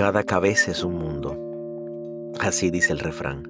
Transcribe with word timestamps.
Cada 0.00 0.22
cabeza 0.22 0.70
es 0.70 0.82
un 0.82 0.94
mundo. 0.94 1.36
Así 2.40 2.70
dice 2.70 2.94
el 2.94 3.00
refrán. 3.00 3.42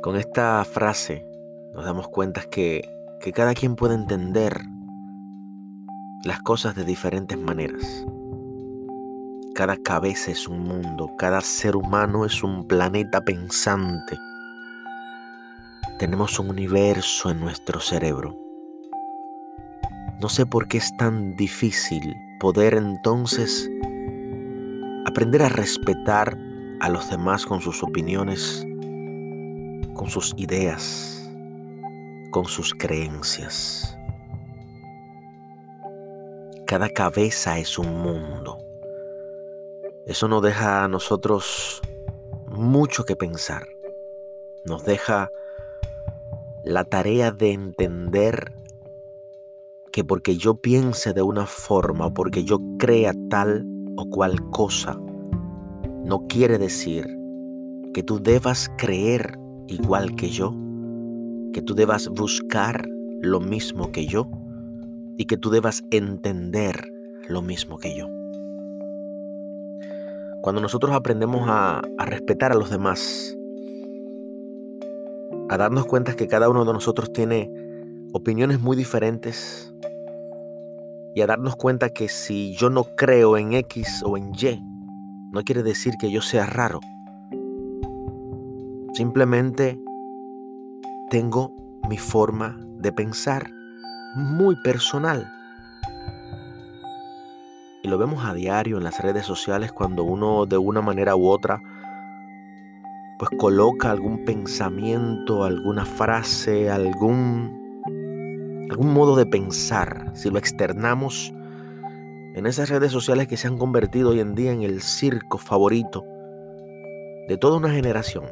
Con 0.00 0.14
esta 0.14 0.64
frase 0.64 1.26
nos 1.74 1.84
damos 1.84 2.06
cuenta 2.06 2.42
que, 2.42 2.88
que 3.20 3.32
cada 3.32 3.52
quien 3.54 3.74
puede 3.74 3.96
entender 3.96 4.60
las 6.22 6.40
cosas 6.42 6.76
de 6.76 6.84
diferentes 6.84 7.36
maneras. 7.36 8.06
Cada 9.56 9.76
cabeza 9.76 10.30
es 10.30 10.46
un 10.46 10.60
mundo, 10.60 11.10
cada 11.18 11.40
ser 11.40 11.74
humano 11.74 12.24
es 12.24 12.44
un 12.44 12.68
planeta 12.68 13.22
pensante. 13.22 14.16
Tenemos 15.98 16.38
un 16.38 16.50
universo 16.50 17.28
en 17.28 17.40
nuestro 17.40 17.80
cerebro. 17.80 18.38
No 20.20 20.28
sé 20.28 20.46
por 20.46 20.68
qué 20.68 20.78
es 20.78 20.96
tan 20.96 21.34
difícil 21.34 22.14
poder 22.38 22.74
entonces 22.74 23.68
aprender 25.14 25.42
a 25.42 25.48
respetar 25.48 26.36
a 26.80 26.88
los 26.88 27.08
demás 27.08 27.46
con 27.46 27.60
sus 27.60 27.84
opiniones, 27.84 28.66
con 29.94 30.10
sus 30.10 30.34
ideas, 30.36 31.30
con 32.32 32.46
sus 32.46 32.74
creencias. 32.74 33.96
Cada 36.66 36.88
cabeza 36.88 37.60
es 37.60 37.78
un 37.78 37.96
mundo. 37.96 38.58
Eso 40.04 40.26
nos 40.26 40.42
deja 40.42 40.82
a 40.82 40.88
nosotros 40.88 41.80
mucho 42.48 43.04
que 43.04 43.14
pensar. 43.14 43.68
Nos 44.64 44.84
deja 44.84 45.30
la 46.64 46.82
tarea 46.82 47.30
de 47.30 47.52
entender 47.52 48.52
que 49.92 50.02
porque 50.02 50.36
yo 50.36 50.56
piense 50.56 51.12
de 51.12 51.22
una 51.22 51.46
forma 51.46 52.06
o 52.06 52.14
porque 52.14 52.42
yo 52.42 52.58
crea 52.80 53.12
tal 53.30 53.64
o 53.96 54.10
cual 54.10 54.50
cosa, 54.50 54.98
no 56.04 56.26
quiere 56.28 56.58
decir 56.58 57.18
que 57.94 58.02
tú 58.02 58.22
debas 58.22 58.70
creer 58.76 59.38
igual 59.68 60.14
que 60.16 60.28
yo, 60.28 60.54
que 61.52 61.62
tú 61.62 61.74
debas 61.74 62.08
buscar 62.08 62.86
lo 63.20 63.40
mismo 63.40 63.90
que 63.90 64.06
yo 64.06 64.28
y 65.16 65.24
que 65.24 65.38
tú 65.38 65.50
debas 65.50 65.82
entender 65.90 66.92
lo 67.28 67.40
mismo 67.40 67.78
que 67.78 67.96
yo. 67.96 68.08
Cuando 70.42 70.60
nosotros 70.60 70.92
aprendemos 70.92 71.48
a, 71.48 71.80
a 71.96 72.04
respetar 72.04 72.52
a 72.52 72.54
los 72.54 72.68
demás, 72.68 73.34
a 75.48 75.56
darnos 75.56 75.86
cuenta 75.86 76.14
que 76.14 76.28
cada 76.28 76.50
uno 76.50 76.66
de 76.66 76.72
nosotros 76.74 77.12
tiene 77.12 77.50
opiniones 78.12 78.60
muy 78.60 78.76
diferentes 78.76 79.72
y 81.14 81.22
a 81.22 81.26
darnos 81.26 81.56
cuenta 81.56 81.88
que 81.88 82.08
si 82.08 82.54
yo 82.56 82.68
no 82.68 82.84
creo 82.96 83.38
en 83.38 83.54
X 83.54 84.02
o 84.04 84.18
en 84.18 84.32
Y, 84.34 84.60
no 85.34 85.42
quiere 85.42 85.64
decir 85.64 85.96
que 85.98 86.12
yo 86.12 86.22
sea 86.22 86.46
raro. 86.46 86.78
Simplemente 88.92 89.80
tengo 91.10 91.52
mi 91.88 91.98
forma 91.98 92.56
de 92.78 92.92
pensar 92.92 93.50
muy 94.14 94.54
personal. 94.62 95.28
Y 97.82 97.88
lo 97.88 97.98
vemos 97.98 98.24
a 98.24 98.32
diario 98.32 98.78
en 98.78 98.84
las 98.84 99.02
redes 99.02 99.26
sociales 99.26 99.72
cuando 99.72 100.04
uno 100.04 100.46
de 100.46 100.56
una 100.56 100.80
manera 100.80 101.16
u 101.16 101.26
otra 101.26 101.60
pues 103.18 103.30
coloca 103.36 103.90
algún 103.90 104.24
pensamiento, 104.24 105.42
alguna 105.42 105.84
frase, 105.84 106.70
algún 106.70 107.64
algún 108.70 108.94
modo 108.94 109.16
de 109.16 109.26
pensar, 109.26 110.12
si 110.14 110.30
lo 110.30 110.38
externamos 110.38 111.33
en 112.34 112.46
esas 112.46 112.68
redes 112.68 112.90
sociales 112.90 113.28
que 113.28 113.36
se 113.36 113.46
han 113.46 113.58
convertido 113.58 114.10
hoy 114.10 114.20
en 114.20 114.34
día 114.34 114.50
en 114.50 114.62
el 114.62 114.82
circo 114.82 115.38
favorito 115.38 116.04
de 117.28 117.38
toda 117.38 117.56
una 117.56 117.70
generación. 117.70 118.24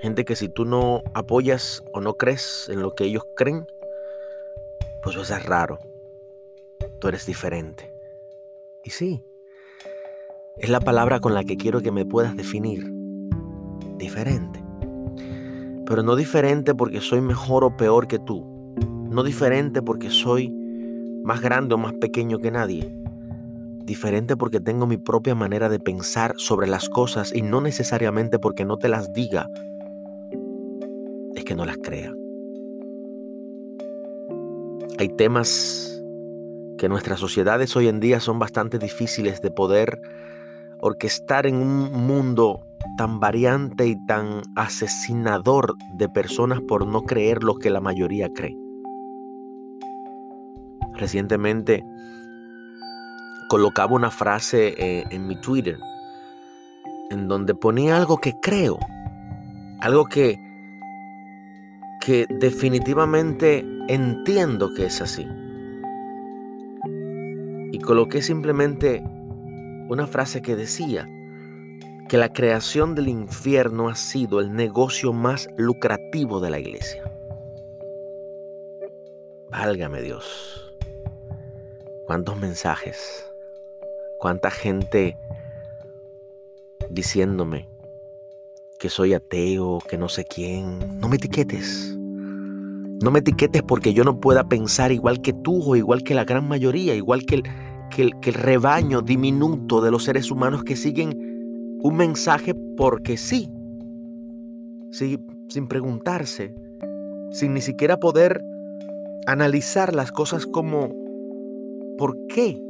Gente 0.00 0.24
que 0.24 0.36
si 0.36 0.48
tú 0.48 0.66
no 0.66 1.02
apoyas 1.14 1.82
o 1.92 2.00
no 2.00 2.14
crees 2.14 2.68
en 2.70 2.82
lo 2.82 2.94
que 2.94 3.04
ellos 3.04 3.24
creen, 3.34 3.66
pues 5.02 5.16
eso 5.16 5.34
es 5.34 5.46
raro. 5.46 5.78
Tú 7.00 7.08
eres 7.08 7.24
diferente. 7.24 7.94
Y 8.84 8.90
sí, 8.90 9.24
es 10.58 10.68
la 10.68 10.80
palabra 10.80 11.20
con 11.20 11.34
la 11.34 11.44
que 11.44 11.56
quiero 11.56 11.80
que 11.80 11.92
me 11.92 12.04
puedas 12.04 12.36
definir. 12.36 12.92
Diferente. 13.96 14.62
Pero 15.86 16.02
no 16.02 16.14
diferente 16.14 16.74
porque 16.74 17.00
soy 17.00 17.20
mejor 17.20 17.64
o 17.64 17.76
peor 17.76 18.06
que 18.06 18.18
tú. 18.18 18.44
No 19.08 19.22
diferente 19.22 19.82
porque 19.82 20.10
soy 20.10 20.61
más 21.22 21.40
grande 21.40 21.74
o 21.74 21.78
más 21.78 21.92
pequeño 21.94 22.38
que 22.38 22.50
nadie. 22.50 22.92
Diferente 23.84 24.36
porque 24.36 24.60
tengo 24.60 24.86
mi 24.86 24.96
propia 24.96 25.34
manera 25.34 25.68
de 25.68 25.80
pensar 25.80 26.34
sobre 26.36 26.66
las 26.66 26.88
cosas 26.88 27.34
y 27.34 27.42
no 27.42 27.60
necesariamente 27.60 28.38
porque 28.38 28.64
no 28.64 28.76
te 28.76 28.88
las 28.88 29.12
diga. 29.12 29.48
Es 31.34 31.44
que 31.44 31.54
no 31.54 31.64
las 31.64 31.78
crea. 31.78 32.12
Hay 34.98 35.08
temas 35.08 36.00
que 36.78 36.88
nuestras 36.88 37.18
sociedades 37.18 37.76
hoy 37.76 37.88
en 37.88 38.00
día 38.00 38.20
son 38.20 38.38
bastante 38.38 38.78
difíciles 38.78 39.40
de 39.40 39.50
poder 39.50 40.00
orquestar 40.80 41.46
en 41.46 41.56
un 41.56 41.92
mundo 41.92 42.66
tan 42.96 43.20
variante 43.20 43.86
y 43.86 43.96
tan 44.06 44.42
asesinador 44.56 45.74
de 45.94 46.08
personas 46.08 46.60
por 46.60 46.86
no 46.86 47.02
creer 47.02 47.42
lo 47.42 47.54
que 47.54 47.70
la 47.70 47.80
mayoría 47.80 48.28
cree. 48.32 48.61
Recientemente 50.94 51.84
colocaba 53.48 53.94
una 53.94 54.10
frase 54.10 54.74
eh, 54.78 55.04
en 55.10 55.26
mi 55.26 55.40
Twitter 55.40 55.78
en 57.12 57.28
donde 57.28 57.54
ponía 57.54 57.96
algo 57.98 58.16
que 58.16 58.40
creo, 58.40 58.78
algo 59.80 60.06
que, 60.06 60.40
que 62.00 62.26
definitivamente 62.28 63.64
entiendo 63.88 64.72
que 64.74 64.86
es 64.86 65.02
así. 65.02 65.28
Y 67.70 67.78
coloqué 67.80 68.22
simplemente 68.22 69.02
una 69.88 70.06
frase 70.06 70.40
que 70.40 70.56
decía 70.56 71.06
que 72.08 72.16
la 72.16 72.32
creación 72.32 72.94
del 72.94 73.08
infierno 73.08 73.88
ha 73.88 73.94
sido 73.94 74.40
el 74.40 74.54
negocio 74.54 75.12
más 75.12 75.48
lucrativo 75.58 76.40
de 76.40 76.50
la 76.50 76.58
iglesia. 76.58 77.02
Válgame 79.50 80.00
Dios. 80.00 80.71
¿Cuántos 82.12 82.38
mensajes? 82.38 83.24
¿Cuánta 84.18 84.50
gente 84.50 85.16
diciéndome 86.90 87.70
que 88.78 88.90
soy 88.90 89.14
ateo, 89.14 89.78
que 89.88 89.96
no 89.96 90.10
sé 90.10 90.26
quién? 90.26 91.00
No 91.00 91.08
me 91.08 91.16
etiquetes. 91.16 91.96
No 91.96 93.10
me 93.10 93.20
etiquetes 93.20 93.62
porque 93.62 93.94
yo 93.94 94.04
no 94.04 94.20
pueda 94.20 94.44
pensar 94.44 94.92
igual 94.92 95.22
que 95.22 95.32
tú 95.32 95.62
o 95.62 95.74
igual 95.74 96.02
que 96.02 96.14
la 96.14 96.24
gran 96.24 96.46
mayoría, 96.46 96.94
igual 96.94 97.24
que 97.24 97.36
el, 97.36 97.44
que 97.88 98.28
el, 98.28 98.34
rebaño 98.34 99.00
diminuto 99.00 99.80
de 99.80 99.90
los 99.90 100.04
seres 100.04 100.30
humanos 100.30 100.64
que 100.64 100.76
siguen 100.76 101.78
un 101.82 101.96
mensaje 101.96 102.54
porque 102.76 103.16
sí, 103.16 103.48
sin 104.90 105.66
preguntarse, 105.66 106.54
sin 107.30 107.54
ni 107.54 107.62
siquiera 107.62 107.96
poder 107.96 108.44
analizar 109.26 109.94
las 109.94 110.12
cosas 110.12 110.44
como 110.44 111.01
¿por 112.02 112.26
qué? 112.26 112.60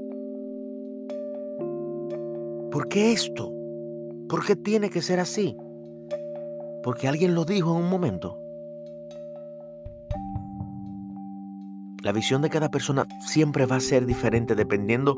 ¿Por 2.70 2.86
qué 2.88 3.12
esto? 3.12 3.50
¿Por 4.28 4.44
qué 4.44 4.56
tiene 4.56 4.90
que 4.90 5.00
ser 5.00 5.20
así? 5.20 5.56
Porque 6.82 7.08
alguien 7.08 7.34
lo 7.34 7.46
dijo 7.46 7.70
en 7.70 7.82
un 7.82 7.88
momento. 7.88 8.38
La 12.02 12.12
visión 12.12 12.42
de 12.42 12.50
cada 12.50 12.70
persona 12.70 13.06
siempre 13.20 13.64
va 13.64 13.76
a 13.76 13.80
ser 13.80 14.04
diferente 14.04 14.54
dependiendo 14.54 15.16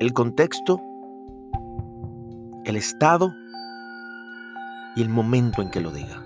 el 0.00 0.12
contexto, 0.12 0.80
el 2.64 2.74
estado 2.74 3.32
y 4.96 5.02
el 5.02 5.10
momento 5.10 5.62
en 5.62 5.70
que 5.70 5.80
lo 5.80 5.92
diga. 5.92 6.24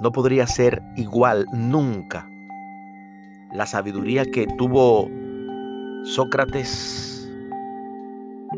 No 0.00 0.10
podría 0.10 0.48
ser 0.48 0.82
igual 0.96 1.46
nunca 1.52 2.28
la 3.52 3.66
sabiduría 3.66 4.24
que 4.24 4.46
tuvo 4.58 5.10
Sócrates, 6.04 7.30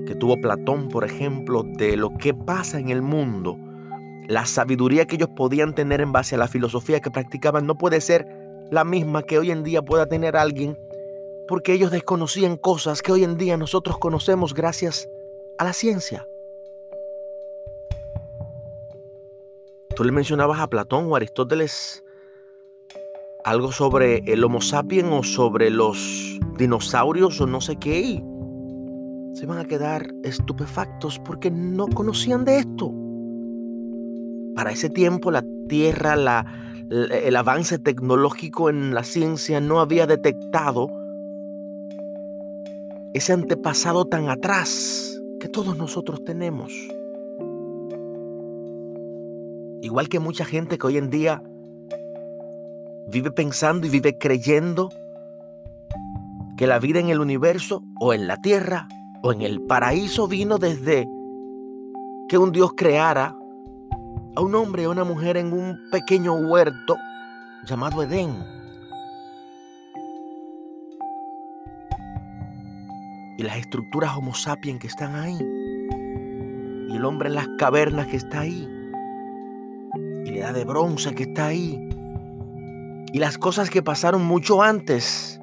que 0.06 0.14
tuvo 0.14 0.40
Platón, 0.40 0.88
por 0.88 1.04
ejemplo, 1.04 1.62
de 1.64 1.96
lo 1.96 2.10
que 2.16 2.34
pasa 2.34 2.78
en 2.78 2.90
el 2.90 3.02
mundo 3.02 3.58
la 4.28 4.46
sabiduría 4.46 5.06
que 5.06 5.16
ellos 5.16 5.30
podían 5.36 5.74
tener 5.74 6.00
en 6.00 6.12
base 6.12 6.36
a 6.36 6.38
la 6.38 6.48
filosofía 6.48 7.00
que 7.00 7.10
practicaban 7.10 7.66
no 7.66 7.76
puede 7.76 8.00
ser 8.00 8.26
la 8.70 8.84
misma 8.84 9.22
que 9.22 9.38
hoy 9.38 9.50
en 9.50 9.62
día 9.62 9.82
pueda 9.82 10.06
tener 10.06 10.36
alguien 10.36 10.78
porque 11.48 11.72
ellos 11.72 11.90
desconocían 11.90 12.56
cosas 12.56 13.02
que 13.02 13.12
hoy 13.12 13.24
en 13.24 13.36
día 13.36 13.56
nosotros 13.56 13.98
conocemos 13.98 14.54
gracias 14.54 15.08
a 15.58 15.64
la 15.64 15.72
ciencia. 15.72 16.26
Tú 19.94 20.04
le 20.04 20.12
mencionabas 20.12 20.60
a 20.60 20.68
Platón 20.68 21.06
o 21.10 21.16
Aristóteles 21.16 22.02
algo 23.44 23.72
sobre 23.72 24.18
el 24.26 24.44
Homo 24.44 24.60
sapiens 24.60 25.08
o 25.10 25.22
sobre 25.22 25.70
los 25.70 26.38
dinosaurios 26.58 27.40
o 27.40 27.46
no 27.46 27.60
sé 27.60 27.76
qué. 27.76 28.22
Se 29.34 29.46
van 29.46 29.58
a 29.58 29.64
quedar 29.64 30.12
estupefactos 30.22 31.18
porque 31.18 31.50
no 31.50 31.88
conocían 31.88 32.44
de 32.44 32.58
esto. 32.58 32.92
Para 34.54 34.72
ese 34.72 34.90
tiempo 34.90 35.30
la 35.30 35.44
Tierra, 35.68 36.16
la, 36.16 36.46
el 36.90 37.34
avance 37.36 37.78
tecnológico 37.78 38.68
en 38.68 38.94
la 38.94 39.04
ciencia 39.04 39.60
no 39.60 39.80
había 39.80 40.06
detectado 40.06 40.88
ese 43.14 43.32
antepasado 43.32 44.04
tan 44.06 44.28
atrás 44.28 45.20
que 45.40 45.48
todos 45.48 45.76
nosotros 45.76 46.22
tenemos. 46.24 46.72
Igual 49.80 50.08
que 50.08 50.20
mucha 50.20 50.44
gente 50.44 50.78
que 50.78 50.86
hoy 50.86 50.98
en 50.98 51.10
día 51.10 51.42
vive 53.12 53.30
pensando 53.30 53.86
y 53.86 53.90
vive 53.90 54.16
creyendo 54.16 54.88
que 56.56 56.66
la 56.66 56.78
vida 56.78 56.98
en 56.98 57.10
el 57.10 57.20
universo 57.20 57.84
o 58.00 58.14
en 58.14 58.26
la 58.26 58.38
tierra 58.38 58.88
o 59.22 59.32
en 59.32 59.42
el 59.42 59.60
paraíso 59.60 60.26
vino 60.26 60.58
desde 60.58 61.06
que 62.28 62.38
un 62.38 62.52
Dios 62.52 62.72
creara 62.74 63.36
a 64.34 64.40
un 64.40 64.54
hombre 64.54 64.82
y 64.82 64.84
a 64.86 64.88
una 64.88 65.04
mujer 65.04 65.36
en 65.36 65.52
un 65.52 65.78
pequeño 65.90 66.34
huerto 66.34 66.96
llamado 67.66 68.02
Edén. 68.02 68.34
Y 73.36 73.42
las 73.42 73.58
estructuras 73.58 74.16
Homo 74.16 74.34
sapiens 74.34 74.80
que 74.80 74.86
están 74.86 75.14
ahí. 75.16 75.36
Y 76.88 76.96
el 76.96 77.04
hombre 77.04 77.28
en 77.28 77.34
las 77.34 77.48
cavernas 77.58 78.06
que 78.06 78.16
está 78.16 78.40
ahí. 78.40 78.68
Y 80.24 80.30
la 80.30 80.38
edad 80.38 80.54
de 80.54 80.64
bronce 80.64 81.14
que 81.14 81.24
está 81.24 81.48
ahí. 81.48 81.91
Y 83.12 83.18
las 83.18 83.36
cosas 83.38 83.68
que 83.68 83.82
pasaron 83.82 84.24
mucho 84.24 84.62
antes 84.62 85.38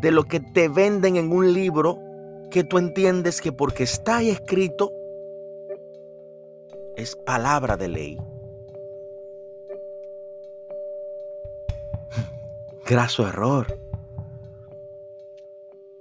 de 0.00 0.10
lo 0.10 0.24
que 0.24 0.40
te 0.40 0.68
venden 0.68 1.16
en 1.16 1.30
un 1.32 1.52
libro 1.52 1.98
que 2.50 2.64
tú 2.64 2.78
entiendes 2.78 3.40
que 3.40 3.52
porque 3.52 3.84
está 3.84 4.16
ahí 4.16 4.30
escrito 4.30 4.92
es 6.96 7.14
palabra 7.16 7.76
de 7.76 7.88
ley. 7.88 8.18
Graso 12.86 13.26
error. 13.26 13.78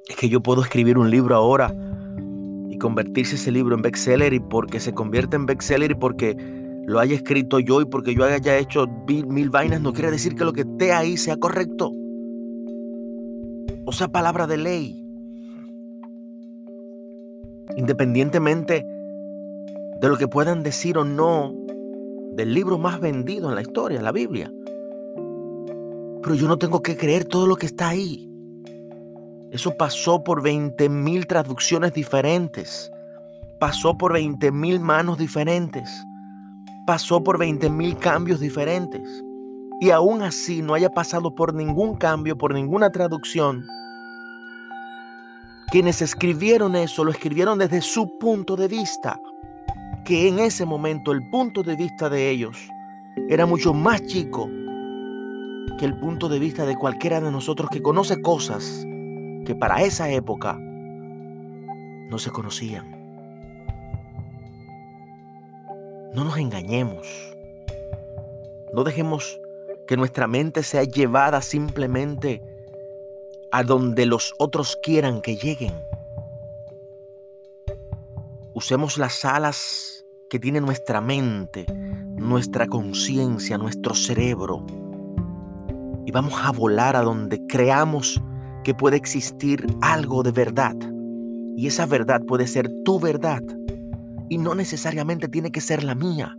Es 0.08 0.16
que 0.16 0.28
yo 0.28 0.42
puedo 0.42 0.64
escribir 0.64 0.98
un 0.98 1.12
libro 1.12 1.36
ahora 1.36 1.72
y 2.68 2.80
convertirse 2.80 3.36
ese 3.36 3.52
libro 3.52 3.76
en 3.76 3.84
bestseller 3.84 4.34
y 4.34 4.40
porque 4.40 4.80
se 4.80 4.94
convierte 4.94 5.36
en 5.36 5.46
bestseller 5.46 5.92
y 5.92 5.96
porque 5.96 6.36
lo 6.90 7.00
haya 7.00 7.14
escrito 7.14 7.60
yo 7.60 7.82
y 7.82 7.86
porque 7.86 8.16
yo 8.16 8.24
haya 8.24 8.58
hecho 8.58 8.88
mil, 9.08 9.52
vainas 9.52 9.80
no 9.80 9.94
quiere 9.94 10.10
decir 10.10 10.34
que 10.34 10.44
lo 10.44 10.54
que 10.54 10.62
esté 10.62 10.92
ahí 10.92 11.18
sea 11.18 11.38
correcto. 11.38 11.92
O 13.86 13.92
sea, 13.92 14.08
palabra 14.08 14.48
de 14.48 14.58
ley. 14.58 15.06
Independientemente 17.78 18.88
de 20.02 20.10
lo 20.10 20.18
que 20.18 20.28
puedan 20.28 20.64
decir 20.64 20.98
o 20.98 21.06
no 21.06 21.54
del 22.34 22.56
libro 22.56 22.80
más 22.80 23.00
vendido 23.00 23.50
en 23.50 23.56
la 23.56 23.62
historia, 23.62 24.02
la 24.02 24.12
Biblia. 24.12 24.52
Pero 26.24 26.34
yo 26.34 26.48
no 26.48 26.58
tengo 26.58 26.82
que 26.82 26.98
creer 26.98 27.24
todo 27.26 27.46
lo 27.46 27.56
que 27.56 27.68
está 27.68 27.90
ahí. 27.90 28.28
Eso 29.52 29.78
pasó 29.78 30.24
por 30.24 30.42
20 30.42 30.90
mil 30.90 31.28
traducciones 31.28 31.94
diferentes. 31.94 32.92
Pasó 33.60 33.96
por 33.96 34.14
20 34.14 34.52
mil 34.52 34.80
manos 34.80 35.20
diferentes. 35.20 35.88
Pasó 36.90 37.24
por 37.24 37.38
20 37.38 37.70
mil 37.70 37.96
cambios 37.98 38.40
diferentes. 38.40 39.24
Y 39.80 39.92
aún 39.92 40.24
así 40.24 40.64
no 40.64 40.74
haya 40.74 40.90
pasado 40.90 41.36
por 41.36 41.54
ningún 41.54 41.96
cambio, 41.98 42.36
por 42.36 42.52
ninguna 42.52 42.90
traducción. 42.90 43.64
Quienes 45.70 46.02
escribieron 46.02 46.76
eso 46.76 47.04
lo 47.04 47.12
escribieron 47.12 47.60
desde 47.60 47.82
su 47.82 48.18
punto 48.18 48.56
de 48.56 48.68
vista 48.68 49.22
que 50.04 50.30
en 50.30 50.40
ese 50.40 50.66
momento 50.66 51.12
el 51.12 51.30
punto 51.30 51.62
de 51.62 51.76
vista 51.76 52.10
de 52.10 52.32
ellos 52.32 52.58
era 53.30 53.46
mucho 53.46 53.72
más 53.72 54.04
chico 54.08 54.50
que 55.78 55.86
el 55.86 55.96
punto 56.00 56.28
de 56.28 56.40
vista 56.40 56.66
de 56.66 56.76
cualquiera 56.76 57.22
de 57.22 57.30
nosotros 57.30 57.70
que 57.70 57.84
conoce 57.84 58.20
cosas 58.20 58.84
que 59.46 59.54
para 59.54 59.84
esa 59.84 60.10
época 60.10 60.58
no 60.58 62.18
se 62.18 62.32
conocían. 62.32 62.99
No 66.14 66.24
nos 66.24 66.38
engañemos. 66.38 67.08
No 68.74 68.84
dejemos 68.84 69.40
que 69.88 69.96
nuestra 69.96 70.28
mente 70.28 70.64
sea 70.64 70.84
llevada 70.84 71.42
simplemente 71.42 72.42
a 73.52 73.64
donde 73.64 74.06
los 74.06 74.34
otros 74.40 74.78
quieran 74.82 75.22
que 75.22 75.36
lleguen. 75.36 75.74
Usemos 78.54 78.98
las 78.98 79.24
alas 79.24 80.06
que 80.30 80.40
tiene 80.40 80.62
nuestra 80.62 81.00
mente, 81.00 81.66
nuestra 82.16 82.68
conciencia, 82.68 83.58
nuestro 83.58 83.94
cerebro. 83.94 84.66
Y 86.06 86.12
vamos 86.12 86.34
a 86.44 86.52
volar 86.52 86.96
a 86.96 87.02
donde 87.02 87.46
creamos 87.48 88.22
que 88.64 88.74
puede 88.74 88.98
existir 88.98 89.66
algo 89.82 90.24
de 90.24 90.32
verdad. 90.32 90.76
Y 91.56 91.68
esa 91.68 91.86
verdad 91.86 92.22
puede 92.28 92.48
ser 92.48 92.68
tu 92.84 93.00
verdad. 93.00 93.42
Y 94.30 94.38
no 94.38 94.56
necesariamente 94.56 95.28
tiene 95.28 95.52
que 95.52 95.62
ser 95.62 95.84
la 95.84 95.96
mía. 95.96 96.38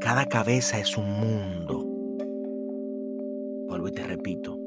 Cada 0.00 0.24
cabeza 0.24 0.78
es 0.78 0.96
un 0.96 1.12
mundo. 1.20 1.86
Vuelvo 3.68 3.88
y 3.88 3.92
te 3.92 4.02
repito. 4.02 4.58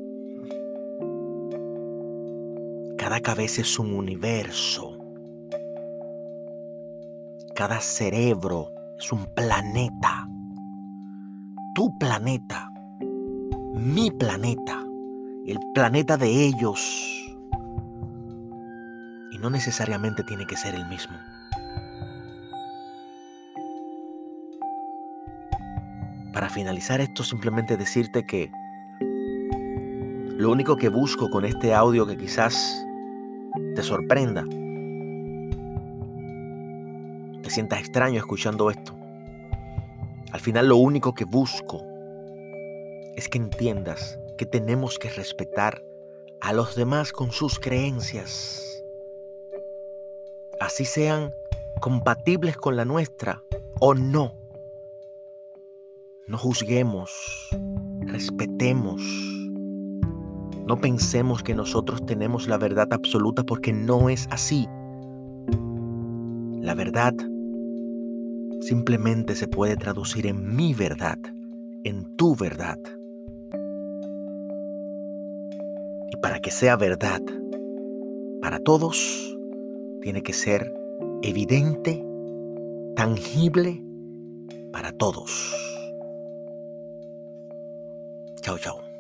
Cada 2.98 3.20
cabeza 3.20 3.62
es 3.62 3.80
un 3.80 3.94
universo. 3.94 4.98
Cada 7.56 7.82
cerebro 7.82 8.72
es 8.98 9.12
un 9.12 9.26
planeta. 9.36 10.30
Tu 11.76 11.98
planeta. 12.00 12.72
Mi 13.74 14.10
planeta. 14.12 14.86
El 15.46 15.60
planeta 15.74 16.16
de 16.16 16.46
ellos. 16.46 17.23
No 19.44 19.50
necesariamente 19.50 20.24
tiene 20.24 20.48
que 20.48 20.56
ser 20.56 20.74
el 20.74 20.86
mismo. 20.88 21.18
Para 26.32 26.50
finalizar 26.50 27.02
esto, 27.02 27.26
simplemente 27.26 27.76
decirte 27.76 28.26
que 28.26 28.50
lo 30.38 30.50
único 30.50 30.78
que 30.78 30.88
busco 30.88 31.30
con 31.30 31.44
este 31.44 31.74
audio 31.74 32.08
que 32.08 32.16
quizás 32.16 32.86
te 33.76 33.84
sorprenda 33.84 34.46
te 37.44 37.50
sientas 37.50 37.82
extraño 37.82 38.20
escuchando 38.20 38.72
esto. 38.72 38.96
Al 40.32 40.40
final 40.40 40.70
lo 40.70 40.78
único 40.78 41.14
que 41.14 41.26
busco 41.26 41.84
es 43.18 43.28
que 43.28 43.40
entiendas 43.40 44.18
que 44.38 44.46
tenemos 44.46 44.98
que 44.98 45.10
respetar 45.10 45.84
a 46.40 46.54
los 46.54 46.78
demás 46.78 47.12
con 47.12 47.34
sus 47.34 47.60
creencias. 47.60 48.73
Así 50.64 50.86
sean 50.86 51.34
compatibles 51.82 52.56
con 52.56 52.78
la 52.78 52.86
nuestra 52.86 53.44
o 53.82 53.94
no. 53.96 54.32
No 56.26 56.38
juzguemos, 56.38 57.50
respetemos. 58.00 59.02
No 60.66 60.80
pensemos 60.80 61.44
que 61.44 61.54
nosotros 61.54 62.06
tenemos 62.06 62.48
la 62.48 62.58
verdad 62.58 62.88
absoluta 62.94 63.44
porque 63.44 63.74
no 63.74 64.08
es 64.08 64.26
así. 64.32 64.66
La 66.62 66.76
verdad 66.76 67.14
simplemente 68.62 69.36
se 69.36 69.50
puede 69.50 69.76
traducir 69.76 70.28
en 70.28 70.56
mi 70.56 70.74
verdad, 70.74 71.20
en 71.84 72.16
tu 72.16 72.38
verdad. 72.38 72.80
Y 76.10 76.16
para 76.22 76.40
que 76.40 76.52
sea 76.52 76.78
verdad 76.78 77.22
para 78.42 78.60
todos, 78.60 79.38
tiene 80.04 80.22
que 80.22 80.34
ser 80.34 80.72
evidente, 81.22 82.04
tangible 82.94 83.82
para 84.74 84.92
todos. 84.92 85.56
Chao, 88.42 88.58
chao. 88.60 88.93